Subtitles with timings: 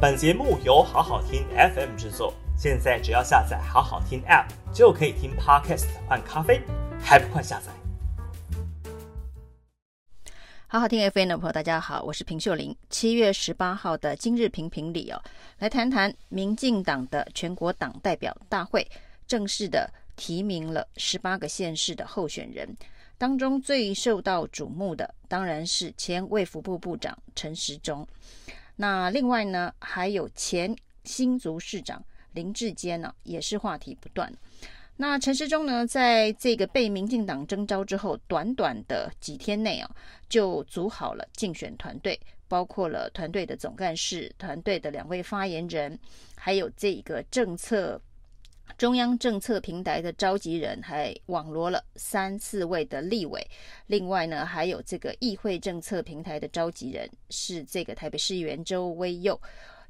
[0.00, 6.62] 本节目由好好听 FM 制作，现在只要下载好好听 App 就可以听 Podcast 换咖啡，
[7.00, 7.72] 还不快下载？
[10.68, 12.76] 好好听 FM 的朋友，大家好，我是平秀玲。
[12.88, 15.20] 七月十八号的今日评评里哦，
[15.58, 18.88] 来谈谈民进党的全国党代表大会
[19.26, 22.76] 正式的提名了十八个县市的候选人。
[23.18, 28.06] 当中最受到瞩目的当然是前卫福部部长陈时中，
[28.80, 32.00] 那另外呢，还有前新竹市长
[32.32, 34.32] 林志坚呢，也是话题不断。
[34.96, 39.90] 那陈时中呢，在这个被民进党征召之后，短短的几天内啊，
[40.28, 45.98] 就组好了竞选团队，包括了团队的总干事、团队的两位发言人，
[46.36, 48.00] 还有这个政策。
[48.76, 53.44] 中央政策平台的召集人还网罗了三四位的立委，
[53.86, 59.40] 另外呢，还有这个议会政策平台的召集人是这个台北市议员周威佑，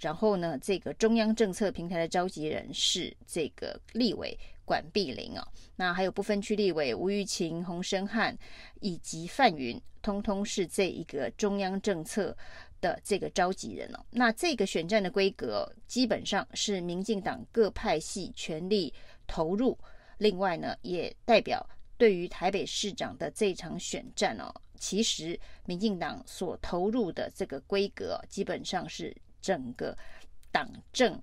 [0.00, 8.36] 然后呢，这个中央政策平台的召集人是这个立委管碧玲啊，那还有不分区立委吴玉琴、洪申翰
[8.80, 12.34] 以及范云，通通是这一个中央政策。
[12.80, 18.92] 的这个召集人哦，那这个选战的规格基本上是民进党各派系全力
[19.26, 19.78] 投入，
[20.18, 21.64] 另外呢，也代表
[21.96, 29.96] 对于台北市长的这场选战哦，其实民进党所投入的这个规格基本上是整个
[30.50, 31.20] 党政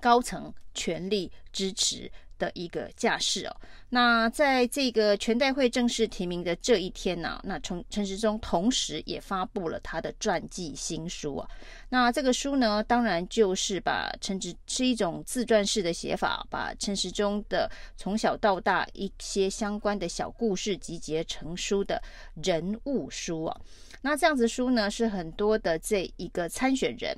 [0.00, 2.10] 高层全力支持。
[2.42, 3.56] 的一个架势哦，
[3.90, 11.48] 那在这个全代会正式提名的这一天呢，那陈陈时中同时也发布了他的传记新书啊。
[11.88, 22.02] 那这个书呢，当然就是把陈时是一种自传式的写法，把陈时中的从小到大一些相关的小故事集结成书的
[22.42, 23.60] 人物书啊。
[24.00, 27.16] 那这样子书呢，是很多的这一个参选人，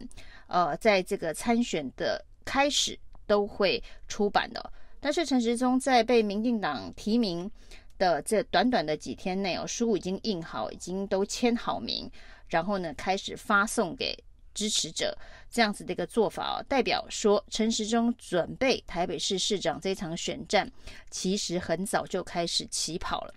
[0.49, 4.71] 呃，在这个参选的开始都会出版的。
[5.05, 7.51] 但是陈时中在被民进党提名
[7.99, 12.11] 的这短短的几天内哦，书已经印好，已经都签好名，
[12.49, 14.17] 然后呢，开始发送给
[14.55, 15.15] 支持者，
[15.51, 20.73] 这样子的一个做法哦，代表说陈时中准备台北市市长这场选战，
[21.11, 23.35] 其实很早就开始起跑了。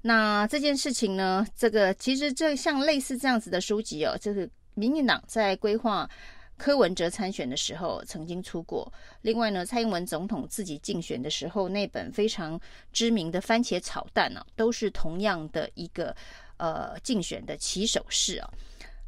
[0.00, 6.08] 那这件事情呢，这个其实这像类似这样子的书籍哦，就是民进党在规划。
[6.56, 8.90] 柯文哲参选的时候曾经出过，
[9.22, 12.58] 另外呢，蔡英文总统自己竞选的时候那本非常
[12.92, 16.14] 知名的《番茄炒蛋》呢，都是同样的一个
[16.56, 18.48] 呃竞选的起手式啊，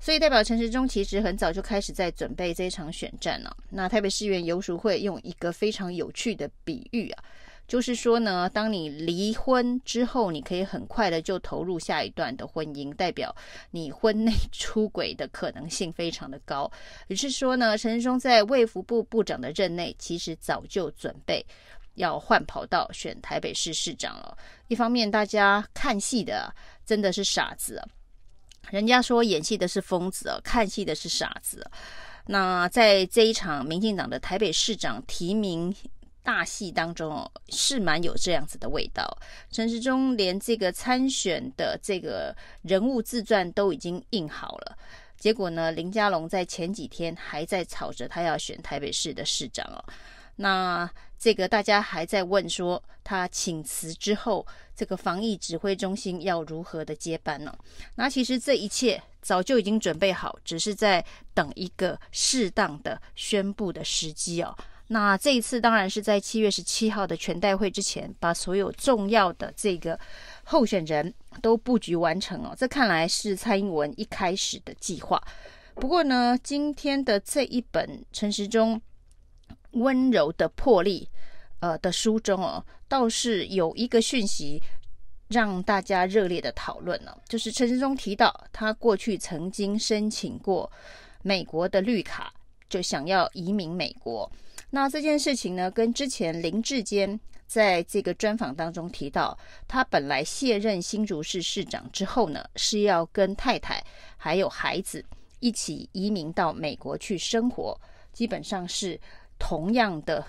[0.00, 3.56] 所以代表陈时中其实很早就开始在准备这一场选战了。
[3.70, 7.24] 那台北市议员游淑慧用一个非常有趣的比喻啊。
[7.68, 13.34] 就是说呢，当你离婚之后，你可以很快的就投入下一段的婚姻，代表
[13.72, 16.70] 你婚内 出轨的可能性非常的高。
[17.08, 21.44] 也是说呢，陈时中在卫福部部长的任内，其实早就准备
[21.94, 24.38] 要换跑道选台北市市长了。
[24.68, 26.54] 一方面，大家看戏的
[26.84, 27.82] 真的是傻子，
[28.70, 31.68] 人家说演戏的是疯子，看戏的是傻子。
[32.26, 35.74] 那在这一场民进党的台北市长提名。
[36.26, 39.06] 大戏当中哦，是蛮有这样子的味道。
[39.52, 44.76] 陈时中连这个参选的这个人物自传都已经印好了，
[45.16, 49.78] 结果呢，林佳龙在前几天还在吵着他要选台北市的市长哦。
[50.38, 54.44] 那这个大家还在问说，他请辞之后，
[54.74, 57.56] 这个防疫指挥中心要如何的接班呢？
[57.94, 64.52] 那其实这一切早就已经准备好，只是在等一个适当的宣布的时机哦。
[64.88, 69.98] 那这一次当然是在七月十七号的全代会之前，把所有重要的这个
[70.44, 72.54] 候选人都布局完成哦。
[72.56, 75.20] 这看来是蔡英文一开始的计划。
[75.74, 78.80] 不过呢，今天的这一本陈时中
[79.72, 81.08] 温柔的魄力
[81.58, 84.62] 呃的书中哦，倒是有一个讯息
[85.28, 90.70] 让大家热烈的讨论了，就是陈时中提到他过去曾经申请过
[91.22, 92.32] 美国的绿卡，
[92.68, 94.30] 就想要移民美国。
[94.70, 103.82] 那这件事情呢，跟之前林志坚在这个专访当中提到，他本来卸任新竹市市长之后呢，是要跟太太
[104.16, 105.02] 还有孩子
[105.38, 107.80] 一起移民到美国去生活，
[108.12, 109.00] 基本上是
[109.38, 110.22] 同样的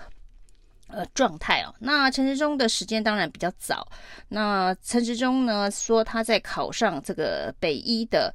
[0.86, 1.74] 呃状态哦。
[1.80, 3.86] 那陈时中的时间当然比较早，
[4.28, 8.32] 那陈时中呢说他在考上这个北医的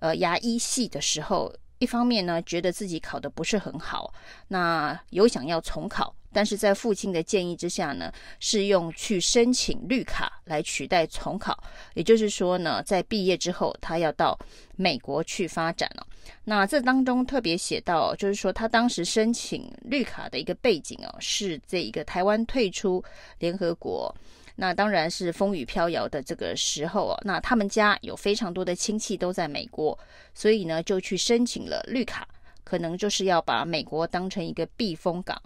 [0.00, 1.52] 呃牙医系的时候。
[1.80, 4.12] 一方面呢，觉得自己考得不是很好，
[4.48, 11.58] 那有想要重考，但是在父亲的建议之下呢，是用去申请绿卡来取代重考。
[11.94, 14.38] 也就是说呢，在毕业之后，他要到
[14.76, 16.06] 美国去发展了。
[16.44, 23.02] 那这当中特别写到，就是说他当时申请绿卡的一个背景哦，是这一个台湾退出
[23.38, 24.14] 联合国，
[24.60, 27.18] 那当然是风雨飘摇的这个时候哦。
[27.24, 29.98] 那他们家有非常多的亲戚都在美国，
[30.34, 32.28] 所以呢，就去申请了绿卡。
[32.62, 35.42] 可能就是要把美国当成一个避风港，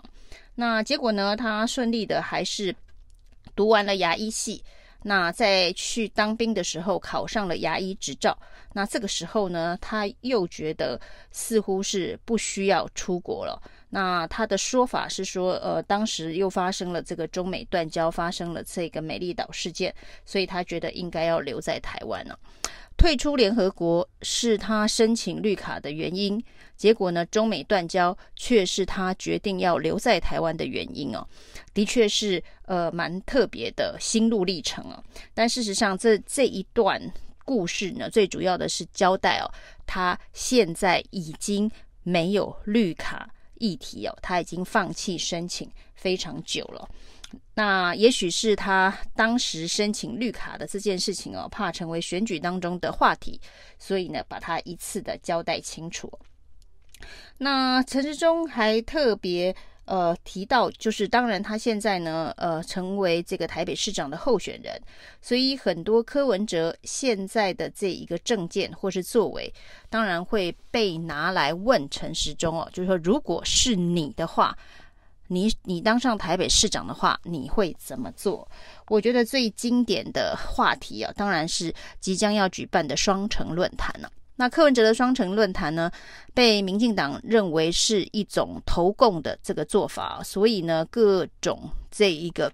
[0.54, 2.74] 那结果呢，他顺利的还是
[3.56, 4.62] 读完了牙医系，
[5.02, 8.36] 那在去当兵的时候考上了牙医执照，
[8.74, 11.00] 那这个时候呢，他又觉得
[11.30, 13.58] 似乎是不需要出国了。
[13.94, 19.94] 那他的说法是说，呃，当时又发生了这个中美断交，发生了这个美丽岛事件，
[20.24, 22.36] 所以他觉得应该要留在台湾了。
[22.96, 26.42] 退出联合国是他申请绿卡的原因，
[26.76, 31.24] 结果呢，中美断交却是他决定要留在台湾的原因哦，
[31.72, 35.00] 的确是呃蛮特别的心路历程哦。
[35.34, 37.00] 但事实上，这这一段
[37.44, 39.46] 故事呢，最主要的是交代哦，
[39.86, 41.70] 他现在已经
[42.02, 43.30] 没有绿卡
[43.64, 46.86] 议题哦，他已经放弃申请非常久了。
[47.54, 53.40] 那也许是他当时申请绿卡的这件事情哦，怕成为选举当中的话题，
[53.78, 56.12] 所以呢，把他一次的交代清楚。
[57.38, 59.54] 那陈志忠还特别
[59.86, 64.80] 呃提到，就是当然他现在呢呃成为这个台北市长的候选人，
[65.20, 69.52] 所以很多柯文哲现在的这一个政见或是作为，
[69.88, 74.56] 当然会被拿来问陈时中哦，就是说如果是你的话。
[75.28, 78.46] 你你当上台北市长的话，你会怎么做？
[78.88, 84.12] 我觉得最经典的话题啊，当然是即将要举办的双城论坛了。
[84.36, 85.90] 那柯文哲的双城论坛呢，
[86.34, 92.52] 被民进党认为是一种投共的这个做法，所以呢，各种这一个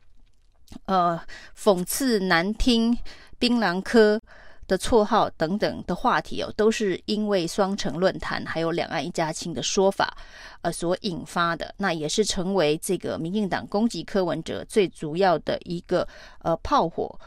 [0.85, 1.19] 呃
[1.59, 2.97] 讽刺难听
[3.39, 4.21] 槟榔科
[4.69, 10.17] 的绰号等等的话题哦，都是因为双城论坛还有两岸一家亲的说法，
[10.61, 16.07] 呃所引发的，那也是成为这个民进党攻击柯文哲最主要的一个
[16.41, 17.19] 呃炮火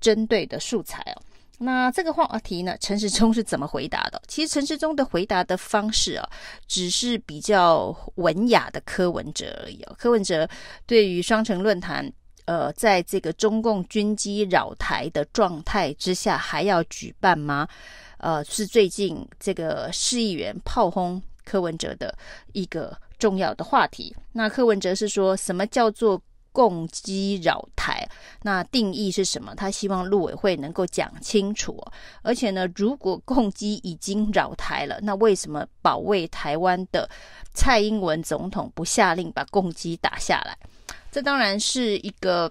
[0.00, 1.22] 针对的素材哦。
[1.62, 4.20] 那这个话题呢，陈时中是怎么回答的？
[4.28, 6.28] 其实陈时中的回答的方式啊，
[6.66, 9.94] 只是比较文雅的柯文哲而已哦。
[9.98, 10.48] 柯文哲
[10.86, 12.12] 对于双城论坛。
[12.44, 17.68] 呃，在这个中共军机扰台的状态之下，还要举办吗？
[18.18, 22.12] 呃，是最近这个市议员炮轰柯文哲的
[22.52, 24.14] 一个重要的话题。
[24.32, 26.20] 那柯文哲是说什么叫做
[26.52, 28.06] 共机扰台？
[28.42, 29.54] 那定义是什么？
[29.54, 31.76] 他希望陆委会能够讲清楚。
[32.22, 37.08] 而且呢，如果共机已经扰台了，那为什么保卫台湾的
[37.54, 40.56] 蔡英文总统不下令把共机打下来？
[41.10, 42.50] 这当然是一个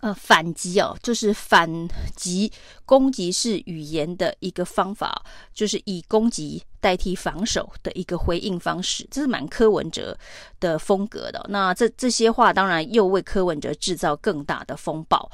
[0.00, 2.50] 呃反击哦，就是反击
[2.84, 5.22] 攻击式语言的一个方法，
[5.54, 10.16] 就是以攻击代替防守的一个回应方式，这是蛮柯文哲
[10.58, 11.44] 的风格的。
[11.48, 15.30] 那这这些话当然又为柯文哲制造更大的风暴。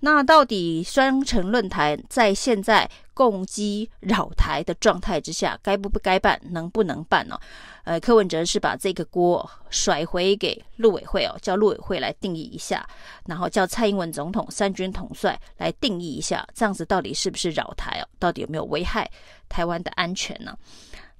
[0.00, 7.40] 那到底双城论坛在现在共机扰台的状态之下，该不不该办，能不能办呢？
[7.84, 12.86] 呃，柯文哲是把这个锅甩回给陆委会哦，叫陆委会来定义一下，
[13.24, 18.08] 然后叫蔡英文总统三军统帅来定义一下，这样子到底是不是扰台哦？
[18.18, 19.10] 到底有没有危害
[19.48, 20.54] 台湾的安全呢？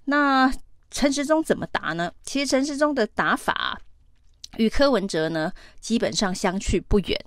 [0.04, 0.52] 那
[0.90, 2.12] 陈时中怎么答呢？
[2.22, 3.80] 其实陈时中的答法
[4.58, 7.18] 与柯文哲呢，基本上相去不远。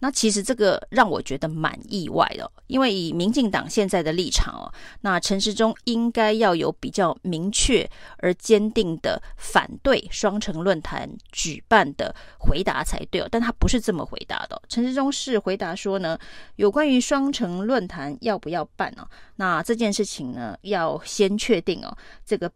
[0.00, 7.84] 那其实这个让我觉得蛮意外的，因为以民进党现在的立场哦，那陈时中应该要有比较明确
[8.18, 14.62] 而坚定的反对双城论坛举办的回答才对哦，但他不是这么回答的。
[14.68, 16.16] 陈时中是回答说呢，
[16.54, 19.08] 有关于双城论坛要不要办哦？
[19.34, 22.48] 那这件事情呢，要先确定哦，这个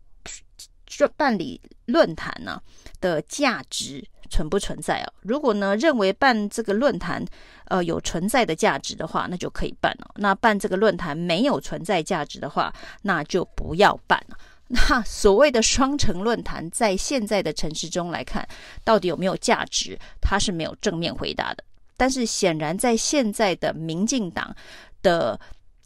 [1.17, 2.63] 办理论坛呢
[3.01, 4.07] 的价值。
[4.33, 5.13] 存不存在哦？
[5.21, 7.23] 如果呢，认为办这个论坛，
[7.67, 10.11] 呃，有存在的价值的话，那就可以办了。
[10.17, 12.73] 那办这个论坛没有存在价值的话，
[13.03, 14.37] 那就不要办了。
[14.89, 18.49] 那所谓的双城论坛，在现在的城市中来看，
[18.83, 19.99] 到底有没有价值？
[20.21, 21.63] 他是没有正面回答的。
[21.99, 24.57] 但是显然，在现在的民进党
[25.03, 25.39] 的。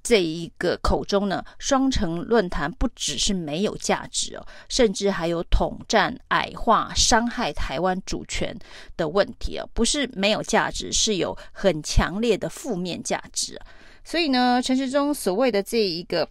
[0.07, 8.57] 这一个口中呢，双城论坛不只是没有价值哦，甚至还有统战、矮化、伤害台湾主权
[8.97, 13.61] 的问题哦，不是没有价值，是有很强烈的负面价值。
[14.05, 16.29] 所以呢，陈时中所谓的这一个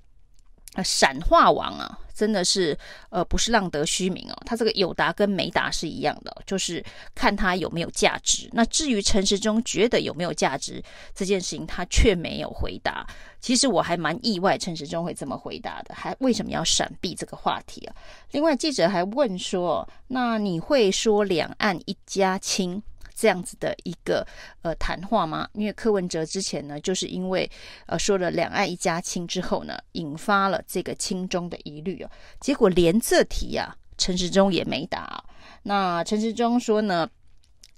[0.76, 2.78] 那，闪话王啊，真的是
[3.10, 4.36] 呃，不是浪得虚名哦。
[4.46, 6.84] 他这个有答跟没答是一样的，就是
[7.16, 8.50] 看他有没有价值。
[8.52, 13.08] 那至于陈时中觉得有没有价值这件事情，他却没有回答。
[13.40, 17.96] 其实我还蛮意外，陈时中会这么回答的，还为什么要闪避这个话题啊？
[18.32, 22.82] 另外，记者还问说，那你会说两岸一家亲？
[23.16, 24.28] 这样子的一个
[24.62, 25.48] 呃谈话吗？
[25.54, 27.50] 因为柯文哲之前呢，就是因为
[27.86, 32.10] 呃说了两岸一家亲之后呢，引发了这个亲中的疑虑哦。
[32.42, 35.24] 结果连这题啊，陈时中也没答。
[35.64, 37.10] 那陈时中说呢，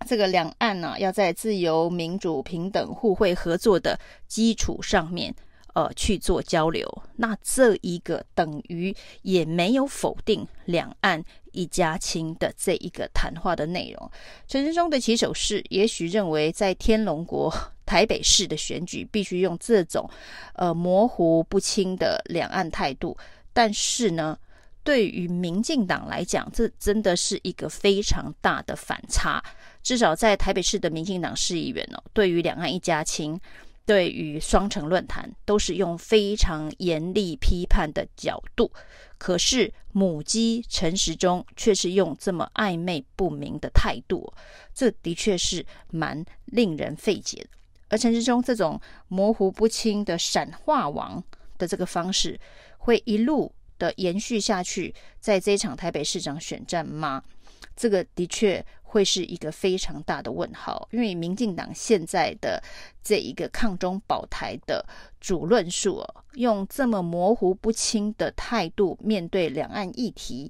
[0.08, 5.34] 这个两岸呢，要在自由、民主、平等、互惠合作的基础上面。
[5.78, 8.92] 呃，去做交流，那这一个等于
[9.22, 14.12] 也没有否定两岸一家亲的这一个谈话的内容。
[14.48, 17.54] 陈时中的起手式，也许认为在天龙国
[17.86, 20.10] 台北市的选举必须用这种
[20.54, 23.16] 呃模糊不清的两岸态度，
[23.54, 24.36] 但是呢，
[24.84, 29.44] 对于民进党来讲，这真的是一个非常大的反差。
[29.84, 33.40] 至少在台北市的民进党市议员哦，对于两岸一家亲。
[33.88, 38.70] 对于双城论坛都是用非常严厉批判的角度，
[39.18, 44.34] 可是母鸡陈时中却是用这么暧昧不明的态度，
[44.74, 47.50] 这的确是蛮令人费解的。
[47.88, 48.78] 而陈时中这种
[49.08, 51.24] 模糊不清的闪话王
[51.58, 52.38] 的这个方式，
[52.78, 57.24] 会一路的延续下去，在这一场台北市长选战吗？
[57.74, 58.66] 这个的确。
[58.90, 62.64] 会是一个非常大的问号，因为民进党现在的
[63.04, 64.84] 这一个抗中保台的
[65.20, 66.02] 主论述，
[66.36, 70.50] 用这么模糊不清的态度面对两岸议题，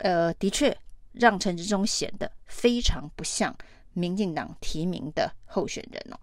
[0.00, 0.76] 呃，的确
[1.12, 3.56] 让陈志忠显得非常不像
[3.94, 6.20] 民进党提名的候选人哦。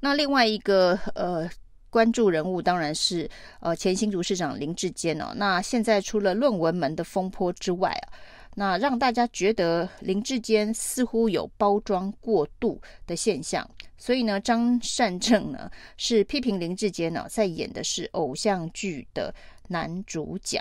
[0.00, 1.46] 那另外一个呃
[1.90, 5.34] 关注人物当然是呃前新竹市长林志坚哦。
[5.36, 8.08] 那现在除了论文门的风波之外啊。
[8.54, 13.68] 那让大家觉得林志坚似乎有包装过度的现象，
[13.98, 19.34] 所以呢，张善政呢是批评林志坚呢在演的是偶像剧的
[19.68, 20.60] 男主角。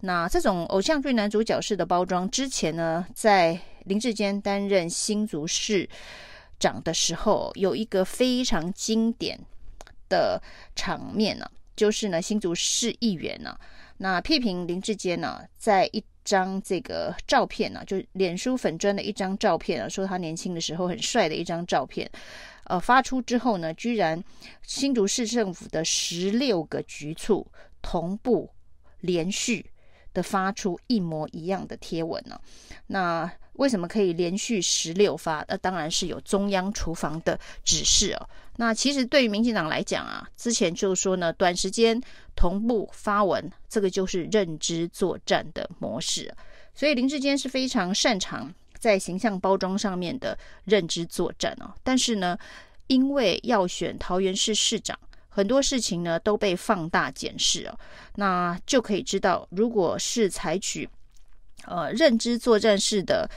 [0.00, 5.88] 那这种偶像剧男主角式的包装，之前呢，在林志坚担任新竹市
[6.58, 9.40] 长的时候，有一个非常经典
[10.10, 10.42] 的
[10.76, 13.58] 场面呢，就是呢，新竹市议员呢，
[13.96, 22.08] 那批评林志坚呢，在一张这个照片呢、啊，就脸书粉砖的一张照片啊，说他年轻的时候很帅的一张照片，
[22.64, 24.22] 呃，发出之后呢，居然
[24.62, 27.46] 新竹市政府的十六个局处
[27.82, 28.50] 同步
[29.00, 29.70] 连续
[30.14, 32.40] 的发出一模一样的贴文呢、
[32.86, 33.32] 那。
[33.54, 35.44] 为什么可以连续十六发？
[35.48, 38.28] 那当然是有中央厨房的指示哦。
[38.56, 42.00] 那其实对于民进党来讲啊，之前就说呢，短时间
[42.34, 46.34] 同步发文，这个就是认知作战的模式。
[46.74, 51.72] 所以林志坚是非常擅长在形象包装上面的认知作战哦。
[51.82, 52.38] 但是呢，
[52.86, 57.78] 因为要选桃园市市长，很多事情呢都被放大检视哦。
[58.14, 60.88] 那就可以知道，如果是采取。
[61.66, 63.28] 呃，认知作战式的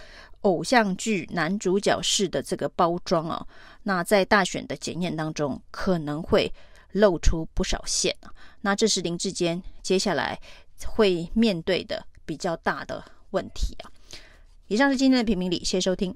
[0.41, 3.45] 偶像剧男主角式的这个包装啊，
[3.83, 6.51] 那在大选的检验当中可能会
[6.91, 8.33] 露出不少线啊。
[8.61, 10.39] 那这是林志坚接下来
[10.85, 13.91] 会面对的比较大的问题啊。
[14.67, 16.15] 以上是今天的评评理，谢谢收听。